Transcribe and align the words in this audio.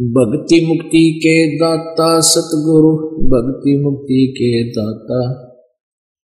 भक्ति 0.00 0.66
मुक्ति 0.66 1.20
के 1.22 1.56
दाता 1.56 2.20
सतगुरु, 2.20 2.92
भक्ति 3.24 3.80
मुक्ति 3.82 4.34
के 4.38 4.70
दाता। 4.70 5.32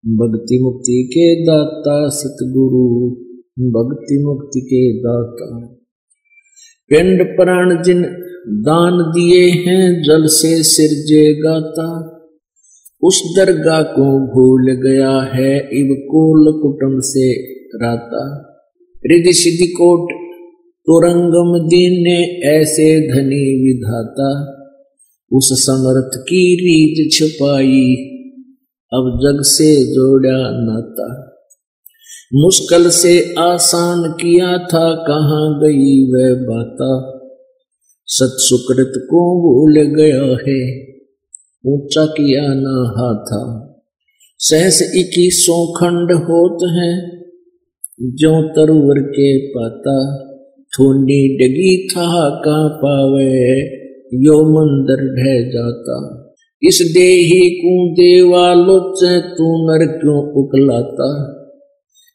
भक्ति 0.07 0.59
मुक्ति 0.63 1.09
के 1.13 1.45
दाता 1.45 2.09
सतगुरु, 2.09 3.11
भक्ति 3.69 4.25
मुक्ति 4.25 4.61
के 4.61 4.99
दाता। 4.99 5.67
पिंड 6.89 7.37
प्राण 7.37 7.83
जिन 7.83 8.03
दान 8.49 8.93
दिए 8.93 9.51
हैं, 9.51 10.03
जल 10.03 10.27
से 10.27 10.63
सिरजे 10.63 11.35
गाता। 11.35 12.13
उस 13.03 13.35
दरगाह 13.37 13.83
को 13.83 14.19
भूल 14.19 14.73
गया 14.73 15.21
है, 15.35 15.59
इब 15.59 15.97
कोल 16.01 16.63
कुटुम 16.63 17.01
से 17.01 17.33
राता। 17.85 18.53
रिधि 19.07 19.33
सिद्धि 19.33 19.67
कोट 19.67 20.26
तुरंगम 20.91 21.69
दीन 21.69 22.07
ऐसे 22.45 23.01
धनी 23.01 23.65
विधाता, 23.65 24.53
उस 25.33 25.49
समर्थ 25.53 26.19
की 26.23 26.55
रीत 26.55 27.13
छुपाई, 27.13 27.95
अब 28.95 29.21
जग 29.23 29.43
से 29.43 29.77
जोड़ा 29.77 30.51
नाता। 30.53 31.33
मुश्किल 32.35 32.91
से 32.91 33.35
आसान 33.39 34.13
किया 34.13 34.59
था 34.59 34.95
कहाँ 34.95 35.61
गई 35.63 36.13
वह 36.13 36.35
बाता। 36.35 37.13
सत 38.07 38.37
सुकृत 38.39 38.93
को 38.97 39.41
भूल 39.41 39.95
गया 39.97 40.25
है, 40.25 40.87
ऊँचा 41.67 42.07
किया 42.07 42.43
ना 42.47 42.95
हाथा। 42.99 43.73
सहस 44.39 44.83
इक्कीसों 44.97 45.73
खंड 45.73 46.13
होत 46.13 46.59
हैं 46.63 47.23
जो 48.03 48.49
तरवर 48.49 49.03
के 49.03 49.47
पाता। 49.47 50.27
थोनी 50.73 51.37
डगी 51.37 51.89
था 51.89 52.31
का 52.31 52.69
पावे, 52.69 53.65
यो 54.15 54.45
मंदिर 54.45 54.97
ढह 54.97 55.51
जाता। 55.53 56.23
इस 56.63 56.91
देही 56.95 57.51
को 57.51 57.93
देवालोच 57.93 59.05
तू 59.05 59.45
नर 59.45 59.87
क्यों 59.87 60.43
उकलाता? 60.43 61.33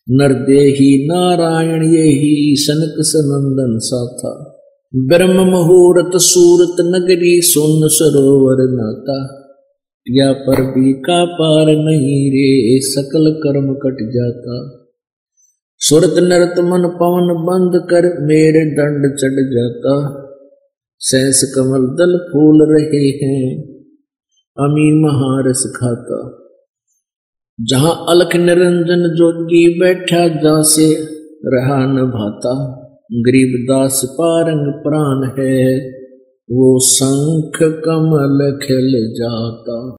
नर 0.09 0.33
देही 0.33 1.08
नारायण 1.08 1.83
यही 1.83 2.55
सनक 2.55 2.95
सनंदन 2.99 3.80
सा 3.80 4.17
था 4.17 4.47
ब्रह्म 4.95 5.52
मुहूर्त 5.52 6.11
सूरत 6.15 6.95
नगरी 6.95 7.41
सुन 7.41 7.88
सरोवर 7.88 8.58
नाता। 8.59 9.38
या 10.09 10.31
पर 10.31 10.61
भी 10.61 10.93
का 10.93 11.25
पार 11.25 11.65
नहीं 11.65 12.31
रे, 12.31 12.81
सकल 12.81 13.31
कर्म 13.31 13.73
कट 13.73 13.97
जाता। 14.13 14.80
सुरत 15.83 16.15
नरत 16.17 16.59
मन 16.59 16.83
पवन 16.87 17.29
बंद 17.43 17.83
कर, 17.83 18.05
मेरे 18.21 18.59
दंड 18.71 19.05
चढ़ 19.15 19.37
जाता। 19.53 19.93
सहस 20.99 21.53
कमल 21.55 21.87
दल 21.95 22.17
फूल 22.17 22.59
रहे 22.73 23.01
हैं 23.23 23.63
अमी 24.57 24.85
महारस 25.02 25.73
खाता। 25.75 26.19
जहाँ 27.61 28.05
अलख 28.09 28.35
निरंजन 28.35 29.15
जोगी 29.15 29.79
बैठा 29.79 30.27
जा 30.27 30.61
से 30.61 30.93
रहा 31.45 31.85
न 31.85 32.05
भाता 32.05 32.53
गरीबदास 33.13 34.02
पारंग 34.05 34.73
प्राण 34.73 35.25
है, 35.39 35.89
वो 36.52 36.79
शंख 36.79 37.59
कमल 37.61 38.59
खिल 38.63 39.13
जाता। 39.15 39.81